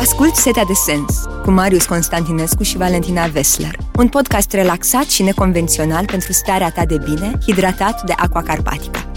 [0.00, 6.04] Ascult Setea de Sens cu Marius Constantinescu și Valentina Vesler, un podcast relaxat și neconvențional
[6.04, 9.10] pentru starea ta de bine, hidratat de Aqua Carpatica.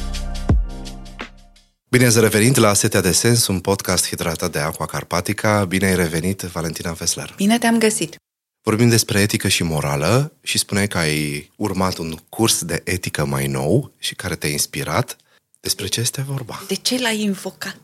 [1.90, 5.66] Bine ați revenit la Setea de Sens, un podcast hidratat de Aqua Carpatica.
[5.66, 7.34] Bine ai revenit, Valentina Vesler.
[7.36, 8.16] Bine te-am găsit.
[8.64, 13.48] Vorbim despre etică și morală și spuneai că ai urmat un curs de etică mai
[13.48, 15.16] nou și care te-a inspirat.
[15.60, 16.64] Despre ce este vorba?
[16.68, 17.78] De ce l-ai invocat?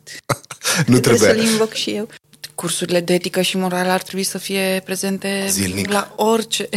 [0.86, 1.29] nu trebuie.
[1.29, 2.09] să-l invoc și eu.
[2.60, 5.91] Cursurile de etică și morală ar trebui să fie prezente Zilnic.
[5.91, 6.70] la orice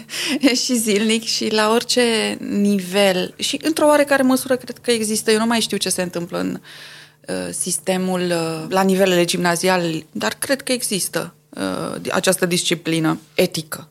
[0.64, 5.30] și zilnic și la orice nivel și într-o oarecare măsură cred că există.
[5.30, 6.60] Eu nu mai știu ce se întâmplă în
[7.28, 13.88] uh, sistemul uh, la nivelele gimnaziale, dar cred că există uh, această disciplină etică.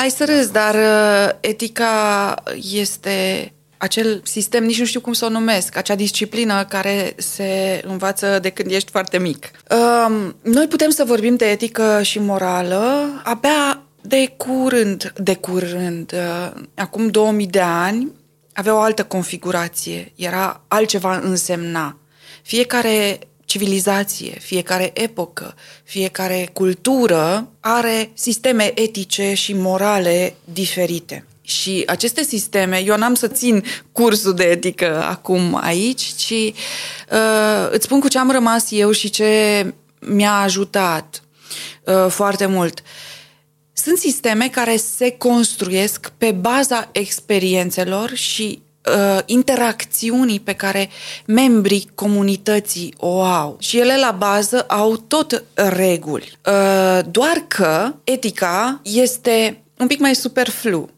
[0.00, 2.34] Ai să râzi, dar uh, etica
[2.72, 8.38] este acel sistem, nici nu știu cum să o numesc, acea disciplină care se învață
[8.42, 9.50] de când ești foarte mic.
[9.70, 16.62] Um, noi putem să vorbim de etică și morală abia de curând, de curând, uh,
[16.74, 18.12] acum 2000 de ani,
[18.52, 21.96] avea o altă configurație, era altceva însemna.
[22.42, 31.26] Fiecare civilizație, fiecare epocă, fiecare cultură are sisteme etice și morale diferite.
[31.42, 36.30] Și aceste sisteme, eu n-am să țin cursul de etică acum aici, ci
[37.10, 39.66] uh, îți spun cu ce am rămas eu și ce
[40.00, 41.22] mi-a ajutat
[41.84, 42.82] uh, foarte mult.
[43.72, 50.90] Sunt sisteme care se construiesc pe baza experiențelor și uh, interacțiunii pe care
[51.26, 53.56] membrii comunității o au.
[53.60, 56.38] Și ele la bază au tot reguli.
[56.46, 60.88] Uh, doar că etica este un pic mai superflu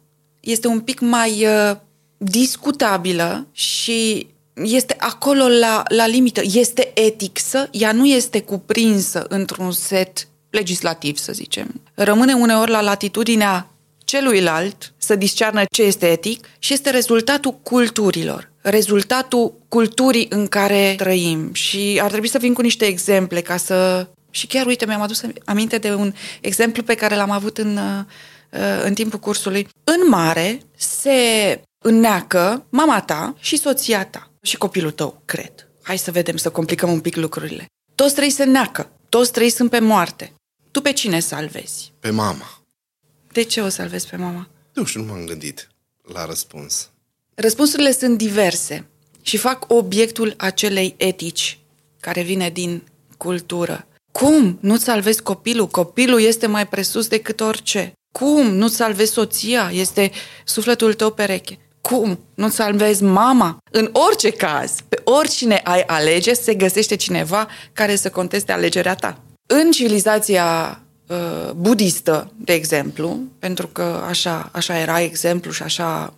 [0.44, 1.76] este un pic mai uh,
[2.16, 6.40] discutabilă și este acolo la, la limită.
[6.44, 11.80] Este eticsă, ea nu este cuprinsă într-un set legislativ, să zicem.
[11.94, 13.68] Rămâne uneori la latitudinea
[14.04, 21.52] celuilalt să discearnă ce este etic și este rezultatul culturilor, rezultatul culturii în care trăim.
[21.52, 24.06] Și ar trebui să vin cu niște exemple ca să...
[24.30, 28.04] Și chiar, uite, mi-am adus aminte de un exemplu pe care l-am avut în uh,
[28.43, 28.43] Uh,
[28.82, 29.68] în timpul cursului.
[29.84, 35.68] În mare se înneacă mama ta și soția ta și copilul tău, cred.
[35.82, 37.66] Hai să vedem, să complicăm un pic lucrurile.
[37.94, 40.32] Toți trei se neacă, toți trei sunt pe moarte.
[40.70, 41.92] Tu pe cine salvezi?
[42.00, 42.62] Pe mama.
[43.32, 44.48] De ce o salvezi pe mama?
[44.72, 45.68] Nu știu, nu m-am gândit
[46.02, 46.90] la răspuns.
[47.34, 48.86] Răspunsurile sunt diverse
[49.22, 51.58] și fac obiectul acelei etici
[52.00, 52.82] care vine din
[53.16, 53.86] cultură.
[54.12, 55.66] Cum nu-ți salvezi copilul?
[55.66, 57.92] Copilul este mai presus decât orice.
[58.18, 58.54] Cum?
[58.54, 59.70] Nu salvezi soția?
[59.72, 60.10] Este
[60.44, 61.58] sufletul tău pereche.
[61.80, 62.18] Cum?
[62.34, 63.58] Nu salvezi mama?
[63.70, 69.18] În orice caz, pe oricine ai alege, se găsește cineva care să conteste alegerea ta.
[69.46, 76.14] În civilizația uh, budistă, de exemplu, pentru că așa, așa era exemplu și așa...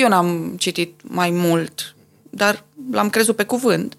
[0.00, 1.94] Eu n-am citit mai mult,
[2.30, 3.96] dar l-am crezut pe cuvânt.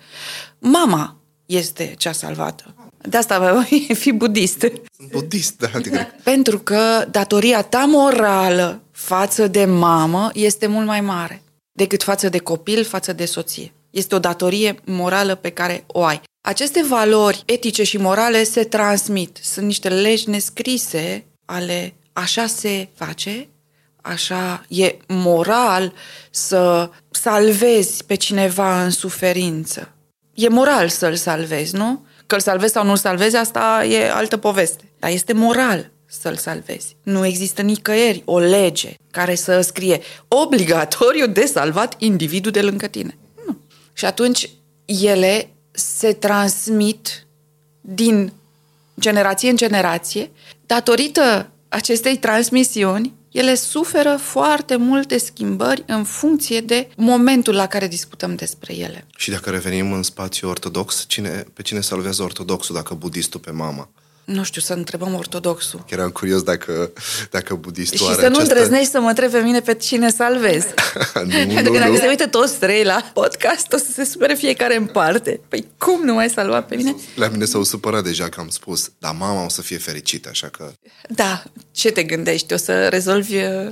[0.60, 2.76] Mama este cea salvată.
[3.08, 4.60] De asta voi fi budist.
[4.60, 6.08] Sunt budist, da, adică...
[6.24, 12.38] Pentru că datoria ta morală față de mamă este mult mai mare decât față de
[12.38, 13.74] copil, față de soție.
[13.90, 16.22] Este o datorie morală pe care o ai.
[16.42, 19.38] Aceste valori etice și morale se transmit.
[19.42, 23.48] Sunt niște legi nescrise ale așa se face,
[24.02, 25.94] așa e moral
[26.32, 29.94] să salvezi pe cineva în suferință.
[30.34, 32.06] E moral să-l salvezi, nu?
[32.26, 34.84] Că îl salvezi sau nu îl salvezi, asta e altă poveste.
[35.00, 36.96] Dar este moral să-l salvezi.
[37.04, 43.18] Nu există nicăieri o lege care să scrie obligatoriu de salvat individul de lângă tine.
[43.46, 43.58] Nu.
[43.94, 44.50] Și atunci
[44.86, 47.26] ele se transmit
[47.82, 48.34] din
[49.00, 50.32] generație în generație
[50.66, 58.36] datorită acestei transmisiuni ele suferă foarte multe schimbări în funcție de momentul la care discutăm
[58.36, 59.08] despre ele.
[59.18, 63.90] Și dacă revenim în spațiu ortodox, cine, pe cine salvează ortodoxul dacă budistul pe mama?
[64.26, 65.84] Nu știu, să întrebăm ortodoxul.
[65.90, 66.92] Chiar am curios dacă,
[67.30, 68.54] dacă budistul Și are să nu această...
[68.54, 70.64] îndrăznești să mă întrebe pe mine pe cine salvez.
[71.26, 71.98] nu, Pentru că nu, dacă nu.
[71.98, 75.40] se uită toți trei la podcast, o să se supere fiecare în parte.
[75.48, 76.96] Păi cum nu mai salva pe mine?
[77.16, 80.48] La mine s-au supărat deja că am spus, dar mama o să fie fericită, așa
[80.48, 80.72] că...
[81.10, 82.54] Da, ce te gândești?
[82.54, 83.72] O să rezolvi uh,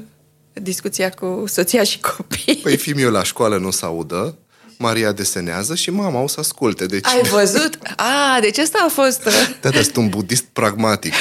[0.53, 2.59] discuția cu soția și copii?
[2.63, 4.37] Păi fiul meu la școală nu se audă,
[4.83, 6.85] Maria desenează și mama o să asculte.
[6.85, 7.05] Deci...
[7.05, 7.77] Ai văzut?
[7.95, 9.25] A, deci asta a fost...
[9.25, 11.13] uh, Da, dar sunt un budist pragmatic.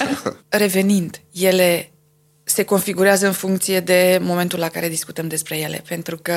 [0.48, 1.90] Revenind, ele
[2.44, 6.34] se configurează în funcție de momentul la care discutăm despre ele, pentru că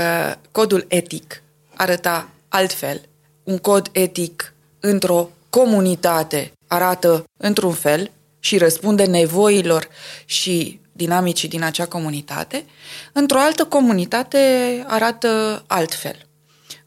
[0.52, 1.44] codul etic
[1.76, 3.02] arăta altfel.
[3.44, 9.88] Un cod etic într-o comunitate arată într-un fel și răspunde nevoilor
[10.26, 12.66] și dinamicii din acea comunitate,
[13.14, 14.38] într-o altă comunitate
[14.88, 16.28] arată altfel.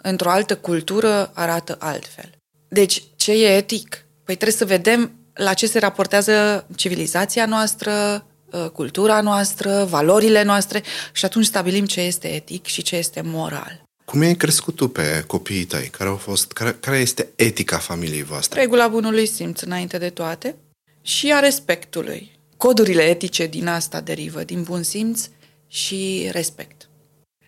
[0.08, 2.30] Într-o altă cultură arată altfel.
[2.68, 4.04] Deci, ce e etic?
[4.24, 10.82] Păi trebuie să vedem la ce se raportează civilizația noastră, ă, cultura noastră, valorile noastre
[11.12, 13.82] și atunci stabilim ce este etic și ce este moral.
[14.04, 15.88] Cum ai crescut tu pe copiii tăi?
[15.88, 18.60] Care, au fost, care, care este etica familiei voastre?
[18.60, 20.56] Regula bunului simț înainte de toate
[21.02, 22.38] și a respectului.
[22.56, 25.28] Codurile etice din asta derivă, din bun simț
[25.66, 26.88] și respect.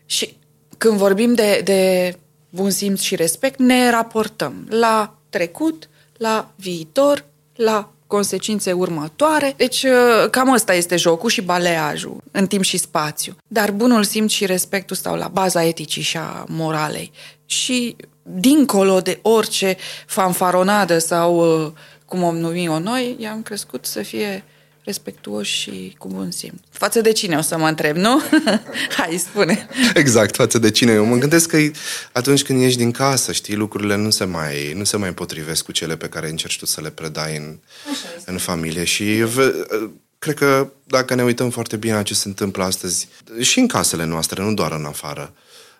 [0.07, 0.37] Și
[0.79, 2.13] când vorbim de, de
[2.51, 7.25] bun simț și respect, ne raportăm la trecut, la viitor,
[7.55, 9.55] la consecințe următoare.
[9.57, 13.37] Deci uh, cam ăsta este jocul și baleajul în timp și spațiu.
[13.49, 17.13] Dar bunul simț și respectul stau la baza eticii și a moralei.
[17.47, 21.73] Și dincolo de orice fanfaronadă sau uh,
[22.05, 24.45] cum o numi-o noi, i-am crescut să fie
[24.89, 26.59] respectuoși și cu bun simț.
[26.71, 28.23] Față de cine o să mă întreb, nu?
[28.97, 29.69] Hai, spune.
[29.95, 30.93] Exact, față de cine.
[30.93, 31.59] Eu mă gândesc că
[32.13, 35.73] atunci când ieși din casă, știi, lucrurile nu se mai, nu se mai potrivesc cu
[35.73, 37.59] cele pe care încerci tu să le predai în,
[38.25, 39.25] în familie și
[40.19, 43.09] cred că dacă ne uităm foarte bine la ce se întâmplă astăzi
[43.41, 45.35] și în casele noastre, nu doar în afară,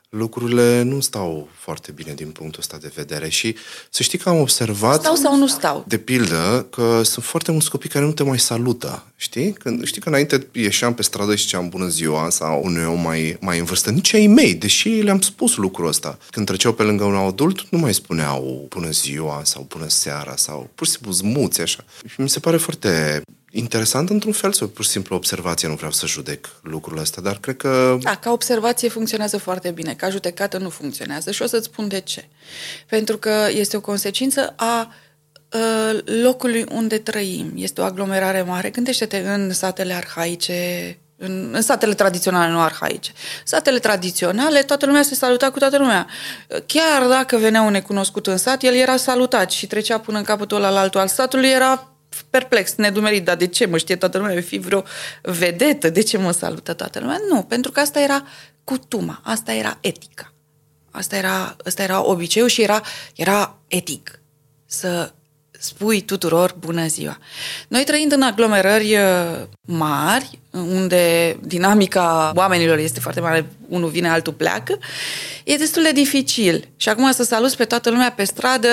[0.09, 3.57] lucrurile nu stau foarte bine din punctul ăsta de vedere și
[3.91, 5.01] să știi că am observat...
[5.01, 5.85] Stau sau nu stau?
[5.89, 9.53] De pildă, că sunt foarte mulți copii care nu te mai salută, știi?
[9.53, 13.37] Când, știi că înainte ieșeam pe stradă și ziceam bună ziua sau unui om mai,
[13.41, 16.19] mai în vârstă, nici ai mei, deși le-am spus lucrul ăsta.
[16.31, 20.71] Când treceau pe lângă un adult, nu mai spuneau bună ziua sau bună seara sau
[20.75, 21.85] pur și simplu zmuți așa.
[22.07, 25.93] Și mi se pare foarte interesant într-un fel sau pur și simplu observație, nu vreau
[25.93, 27.99] să judec lucrul ăsta, dar cred că...
[28.01, 32.01] Da, ca observație funcționează foarte bine, ca judecată nu funcționează și o să-ți spun de
[32.01, 32.29] ce.
[32.89, 34.93] Pentru că este o consecință a
[36.23, 37.53] locului unde trăim.
[37.55, 38.71] Este o aglomerare mare.
[38.71, 43.13] Gândește-te în satele arhaice, în, în satele tradiționale, nu arhaice.
[43.45, 46.07] Satele tradiționale, toată lumea se saluta cu toată lumea.
[46.67, 50.57] Chiar dacă venea un necunoscut în sat, el era salutat și trecea până în capătul
[50.57, 51.93] ăla al altul al satului, era
[52.31, 54.85] perplex, nedumerit, dar de ce mă știe toată lumea, fi vreo
[55.23, 57.21] vedetă, de ce mă salută toată lumea?
[57.29, 58.25] Nu, pentru că asta era
[58.65, 60.33] cutuma, asta era etica.
[60.91, 62.83] Asta era, asta era obiceiul și era,
[63.15, 64.21] era etic
[64.67, 65.13] să
[65.59, 67.19] spui tuturor bună ziua.
[67.69, 74.33] Noi trăind în aglomerări uh, mari, unde dinamica oamenilor este foarte mare, unul vine, altul
[74.33, 74.79] pleacă,
[75.45, 76.69] e destul de dificil.
[76.77, 78.69] Și acum să saluți pe toată lumea pe stradă,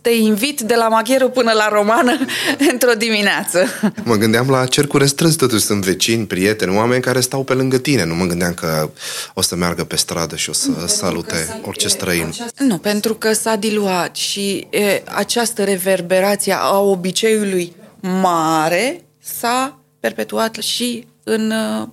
[0.00, 2.18] te invit de la magheru până la romană
[2.72, 3.66] într-o dimineață.
[4.04, 8.04] Mă gândeam la cercuri restrâns, totuși sunt vecini, prieteni, oameni care stau pe lângă tine.
[8.04, 8.90] Nu mă gândeam că
[9.34, 12.34] o să meargă pe stradă și o să nu, salute orice străin.
[12.58, 21.06] Nu, pentru că s-a diluat și e, această reverberație a obiceiului mare s-a perpetuat și
[21.24, 21.52] în,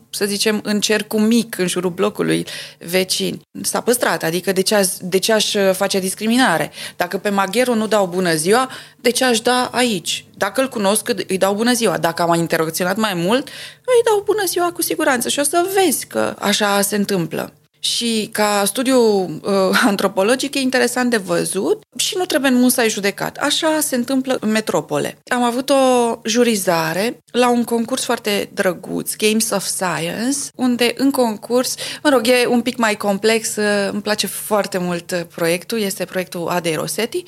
[0.10, 2.46] să zicem, în cercul mic, în jurul blocului
[2.80, 3.42] vecini.
[3.62, 6.72] S-a păstrat, adică de ce, aș, de ce aș face discriminare?
[6.96, 10.26] Dacă pe magheru nu dau bună ziua, de ce aș da aici?
[10.38, 11.98] Dacă îl cunosc, îi dau bună ziua.
[11.98, 13.48] Dacă am interacționat mai mult,
[13.86, 17.54] îi dau bună ziua cu siguranță și o să vezi că așa se întâmplă.
[17.80, 23.38] Și ca studiu uh, antropologic e interesant de văzut și nu trebuie în musai judecat.
[23.38, 25.18] Așa se întâmplă în metropole.
[25.28, 25.76] Am avut o
[26.24, 32.46] jurizare la un concurs foarte drăguț, Games of Science, unde în concurs, mă rog, e
[32.48, 37.24] un pic mai complex, uh, îmi place foarte mult uh, proiectul, este proiectul Adei Rosetti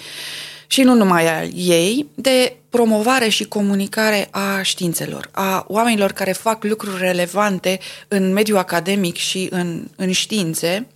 [0.71, 6.63] și nu numai al ei, de promovare și comunicare a științelor, a oamenilor care fac
[6.63, 10.88] lucruri relevante în mediul academic și în, în științe,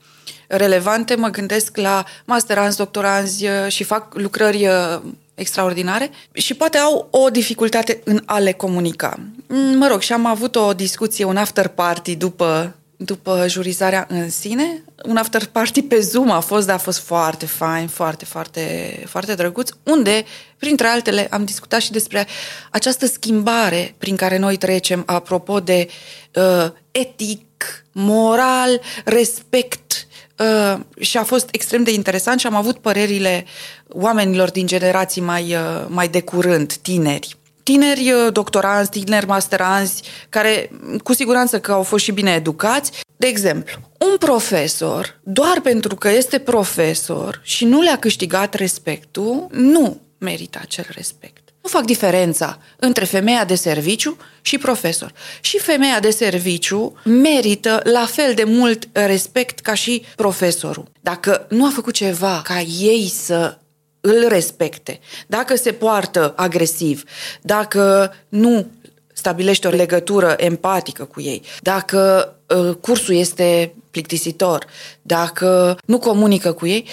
[0.48, 5.02] relevante, mă gândesc la masteranți, doctoranzi uh, și fac lucrări uh,
[5.36, 9.20] extraordinare și poate au o dificultate în a le comunica.
[9.48, 12.76] Mm, mă rog, și am avut o discuție, un after party după
[13.06, 14.84] după jurizarea în sine.
[15.06, 19.36] Un after party pe Zoom a fost, dar a fost foarte fain, foarte, foarte, foarte
[19.36, 20.24] drăguț, unde,
[20.58, 22.28] printre altele, am discutat și despre
[22.72, 25.88] această schimbare prin care noi trecem apropo de
[26.34, 30.08] uh, etic, moral, respect
[30.38, 33.46] uh, și a fost extrem de interesant și am avut părerile
[33.88, 40.70] oamenilor din generații mai, uh, mai de curând, tineri tineri uh, doctoranți, tineri masteranzi, care
[41.04, 42.92] cu siguranță că au fost și bine educați.
[43.18, 50.02] De exemplu, un profesor, doar pentru că este profesor și nu le-a câștigat respectul, nu
[50.18, 51.44] merită acel respect.
[51.64, 55.14] Nu fac diferența între femeia de serviciu și profesor.
[55.42, 60.92] Și femeia de serviciu merită la fel de mult respect ca și profesorul.
[61.02, 63.58] Dacă nu a făcut ceva ca ei să
[64.06, 67.04] îl respecte, dacă se poartă agresiv,
[67.42, 68.68] dacă nu
[69.14, 74.66] stabilește o legătură empatică cu ei, dacă uh, cursul este plictisitor,
[75.02, 76.88] dacă nu comunică cu ei,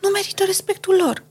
[0.00, 1.24] nu merită respectul lor.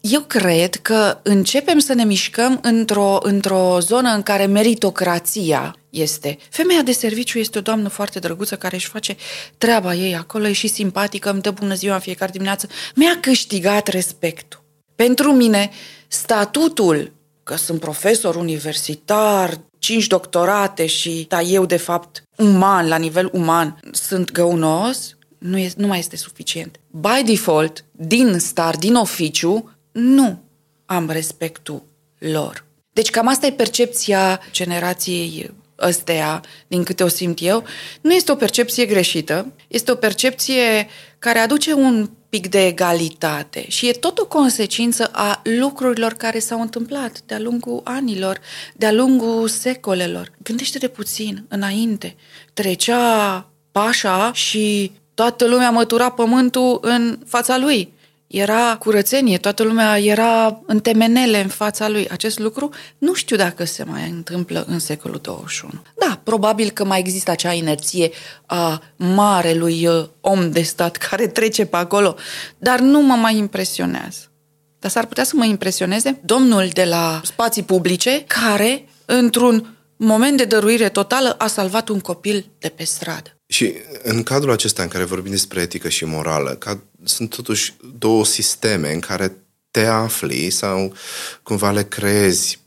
[0.00, 6.38] Eu cred că începem să ne mișcăm într-o, într-o zonă în care meritocrația este.
[6.50, 9.16] Femeia de serviciu este o doamnă foarte drăguță care își face
[9.58, 12.68] treaba ei acolo, e și simpatică, îmi dă bună ziua în fiecare dimineață.
[12.94, 14.62] Mi-a câștigat respectul.
[14.94, 15.70] Pentru mine,
[16.08, 23.30] statutul că sunt profesor universitar, cinci doctorate și da, eu, de fapt, uman, la nivel
[23.32, 26.80] uman, sunt găunos, nu, e, nu mai este suficient.
[26.90, 30.42] By default, din star, din oficiu, nu
[30.86, 31.82] am respectul
[32.18, 32.64] lor.
[32.92, 35.50] Deci cam asta e percepția generației
[35.82, 37.64] ăstea, din câte o simt eu.
[38.00, 43.88] Nu este o percepție greșită, este o percepție care aduce un pic de egalitate și
[43.88, 48.40] e tot o consecință a lucrurilor care s-au întâmplat de-a lungul anilor,
[48.74, 50.32] de-a lungul secolelor.
[50.42, 52.16] Gândește-te puțin înainte.
[52.54, 57.92] Trecea pașa și toată lumea mătura pământul în fața lui
[58.30, 62.08] era curățenie, toată lumea era în temenele în fața lui.
[62.08, 65.72] Acest lucru nu știu dacă se mai întâmplă în secolul 21.
[65.98, 68.10] Da, probabil că mai există acea inerție
[68.46, 72.16] a marelui uh, om de stat care trece pe acolo,
[72.58, 74.32] dar nu mă mai impresionează.
[74.78, 80.44] Dar s-ar putea să mă impresioneze domnul de la spații publice care, într-un moment de
[80.44, 83.39] dăruire totală, a salvat un copil de pe stradă.
[83.50, 88.24] Și în cadrul acesta în care vorbim despre etică și morală, ca, sunt totuși două
[88.24, 89.36] sisteme în care
[89.70, 90.94] te afli sau
[91.42, 92.60] cumva le creezi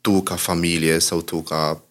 [0.00, 1.82] tu ca familie sau tu ca,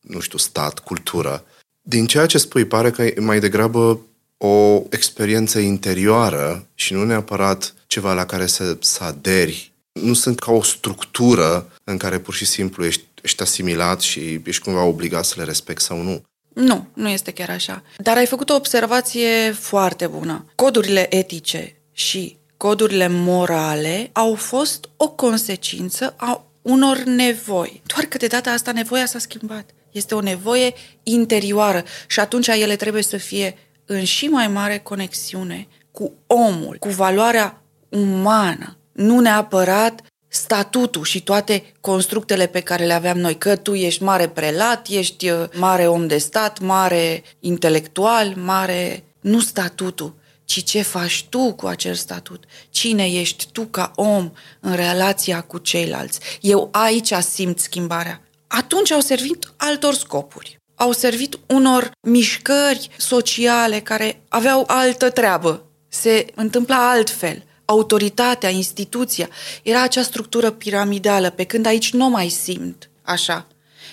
[0.00, 1.44] nu știu, stat, cultură.
[1.80, 4.00] Din ceea ce spui, pare că e mai degrabă
[4.36, 9.72] o experiență interioară și nu neapărat ceva la care să, să aderi.
[9.92, 14.62] Nu sunt ca o structură în care pur și simplu ești, ești asimilat și ești
[14.62, 16.22] cumva obligat să le respecti sau nu.
[16.54, 17.82] Nu, nu este chiar așa.
[17.96, 20.44] Dar ai făcut o observație foarte bună.
[20.54, 27.82] Codurile etice și codurile morale au fost o consecință a unor nevoi.
[27.86, 29.70] Doar că de data asta nevoia s-a schimbat.
[29.90, 35.68] Este o nevoie interioară și atunci ele trebuie să fie în și mai mare conexiune
[35.90, 43.18] cu omul, cu valoarea umană, nu neapărat statutul și toate constructele pe care le aveam
[43.18, 49.04] noi, că tu ești mare prelat, ești uh, mare om de stat, mare intelectual, mare...
[49.20, 52.44] Nu statutul, ci ce faci tu cu acel statut.
[52.70, 56.20] Cine ești tu ca om în relația cu ceilalți.
[56.40, 58.20] Eu aici simt schimbarea.
[58.46, 60.56] Atunci au servit altor scopuri.
[60.74, 65.64] Au servit unor mișcări sociale care aveau altă treabă.
[65.88, 69.28] Se întâmpla altfel autoritatea, instituția.
[69.62, 73.46] Era acea structură piramidală, pe când aici nu mai simt așa.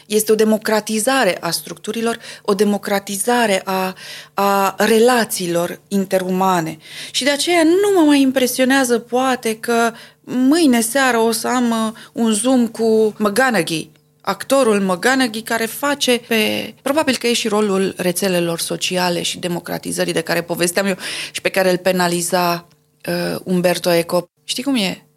[0.06, 3.96] Este o democratizare a structurilor, o democratizare a,
[4.34, 6.78] a relațiilor interumane.
[7.12, 9.92] Și de aceea nu mă mai impresionează poate că
[10.24, 13.90] mâine seară o să am uh, un zoom cu McGonaghy,
[14.22, 16.74] actorul McGonaghy care face pe...
[16.82, 20.98] Probabil că e și rolul rețelelor sociale și democratizării de care povesteam eu
[21.32, 22.68] și pe care îl penaliza
[23.08, 24.30] uh, Umberto Eco.
[24.44, 25.08] Știi cum e?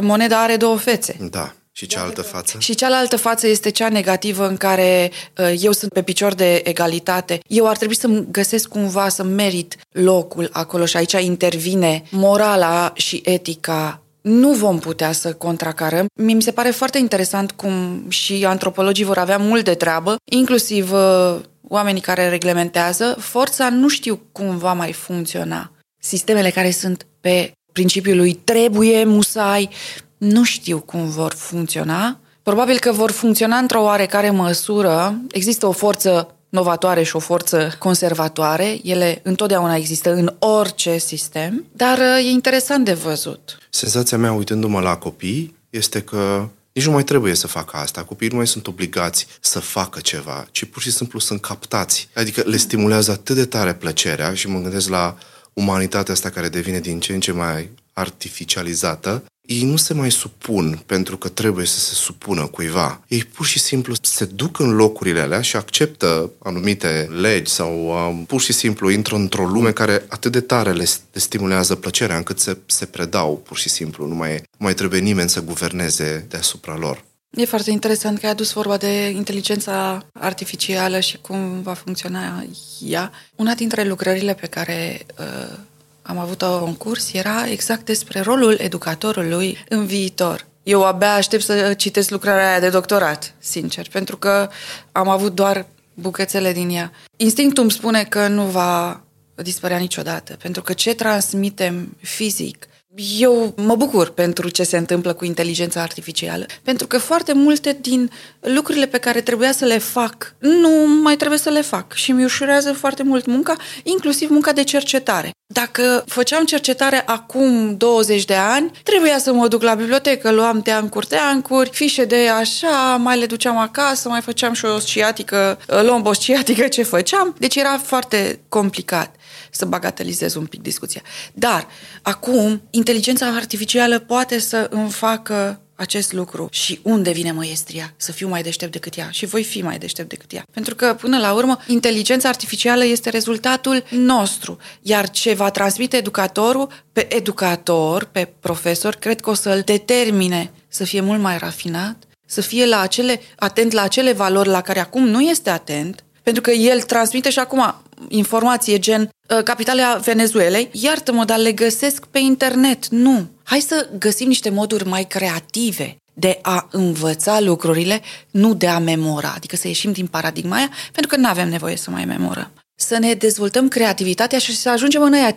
[0.00, 1.16] Moneda are două fețe.
[1.30, 1.54] Da.
[1.76, 2.56] Și cealaltă față?
[2.58, 7.40] Și cealaltă față este cea negativă în care uh, eu sunt pe picior de egalitate.
[7.46, 13.22] Eu ar trebui să găsesc cumva să merit locul acolo și aici intervine morala și
[13.24, 14.02] etica.
[14.20, 16.06] Nu vom putea să contracarăm.
[16.14, 21.36] Mi se pare foarte interesant cum și antropologii vor avea mult de treabă, inclusiv uh,
[21.68, 23.16] oamenii care reglementează.
[23.18, 25.70] Forța nu știu cum va mai funcționa.
[26.06, 29.68] Sistemele care sunt pe principiul lui trebuie, musai,
[30.16, 32.20] nu știu cum vor funcționa.
[32.42, 35.20] Probabil că vor funcționa într-o oarecare măsură.
[35.30, 38.78] Există o forță novatoare și o forță conservatoare.
[38.82, 43.58] Ele întotdeauna există în orice sistem, dar uh, e interesant de văzut.
[43.70, 48.02] Senzația mea, uitându-mă la copii, este că nici nu mai trebuie să facă asta.
[48.02, 52.08] Copiii nu mai sunt obligați să facă ceva, ci pur și simplu sunt captați.
[52.14, 55.16] Adică le stimulează atât de tare plăcerea și mă gândesc la
[55.54, 60.82] umanitatea asta care devine din ce în ce mai artificializată, ei nu se mai supun
[60.86, 63.00] pentru că trebuie să se supună cuiva.
[63.08, 68.24] Ei pur și simplu se duc în locurile alea și acceptă anumite legi sau um,
[68.24, 72.40] pur și simplu intră într-o lume care atât de tare le, le stimulează plăcerea încât
[72.40, 74.06] se, se predau pur și simplu.
[74.06, 77.04] Nu mai, nu mai trebuie nimeni să guverneze deasupra lor.
[77.36, 82.44] E foarte interesant că ai adus vorba de inteligența artificială și cum va funcționa
[82.86, 83.12] ea.
[83.36, 85.56] Una dintre lucrările pe care uh,
[86.02, 90.46] am avut un concurs, era exact despre rolul educatorului în viitor.
[90.62, 94.48] Eu abia aștept să citesc lucrarea aia de doctorat, sincer, pentru că
[94.92, 96.92] am avut doar bucățele din ea.
[97.16, 99.00] Instinctul îmi spune că nu va
[99.34, 105.24] dispărea niciodată, pentru că ce transmitem fizic eu mă bucur pentru ce se întâmplă cu
[105.24, 108.10] inteligența artificială, pentru că foarte multe din
[108.40, 112.24] lucrurile pe care trebuia să le fac, nu mai trebuie să le fac și mi
[112.24, 115.30] ușurează foarte mult munca, inclusiv munca de cercetare.
[115.46, 121.06] Dacă făceam cercetare acum 20 de ani, trebuia să mă duc la bibliotecă, luam teancuri,
[121.06, 126.68] teancuri, fișe de așa, mai le duceam acasă, mai făceam și o sciatică, lombă sciatică,
[126.68, 127.34] ce făceam.
[127.38, 129.14] Deci era foarte complicat
[129.54, 131.02] să bagatelizez un pic discuția.
[131.34, 131.66] Dar,
[132.02, 137.94] acum, inteligența artificială poate să îmi facă acest lucru și unde vine măiestria?
[137.96, 140.46] Să fiu mai deștept decât ea și voi fi mai deștept decât ea.
[140.50, 146.68] Pentru că, până la urmă, inteligența artificială este rezultatul nostru, iar ce va transmite educatorul
[146.92, 151.96] pe educator, pe profesor, cred că o să-l determine să fie mult mai rafinat,
[152.26, 156.42] să fie la acele, atent la acele valori la care acum nu este atent, pentru
[156.42, 157.74] că el transmite și acum
[158.08, 162.88] informație gen uh, capitalea Venezuelei, iartă-mă, dar le găsesc pe internet.
[162.88, 163.26] Nu.
[163.42, 169.32] Hai să găsim niște moduri mai creative de a învăța lucrurile, nu de a memora,
[169.36, 172.50] adică să ieșim din paradigma aia, pentru că nu avem nevoie să mai memorăm.
[172.74, 175.36] Să ne dezvoltăm creativitatea și să ajungem în aia 5%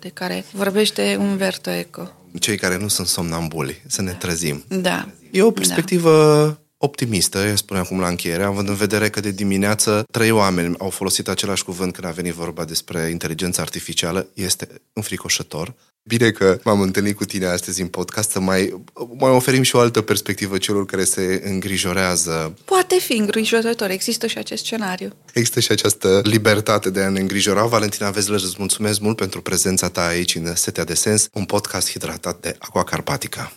[0.00, 2.10] de care vorbește Umberto Eco.
[2.40, 4.64] Cei care nu sunt somnambuli, să ne trezim.
[4.68, 5.08] Da.
[5.30, 6.10] E o perspectivă
[6.46, 10.74] da optimistă, eu spun acum la încheiere, având în vedere că de dimineață trei oameni
[10.78, 15.74] au folosit același cuvânt când a venit vorba despre inteligența artificială, este înfricoșător.
[16.04, 18.82] Bine că m-am întâlnit cu tine astăzi în podcast să mai,
[19.18, 22.54] mai oferim și o altă perspectivă celor care se îngrijorează.
[22.64, 25.12] Poate fi îngrijorător, există și acest scenariu.
[25.32, 27.66] Există și această libertate de a ne îngrijora.
[27.66, 31.90] Valentina Vezler, îți mulțumesc mult pentru prezența ta aici în Setea de Sens, un podcast
[31.90, 33.52] hidratat de Aqua Carpatica.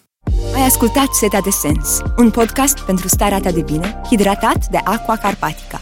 [0.56, 5.18] Ai ascultat Setea de Sens, un podcast pentru starea ta de bine, hidratat de Aqua
[5.18, 5.82] Carpatica.